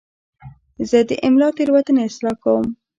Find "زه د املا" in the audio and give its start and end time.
0.89-1.49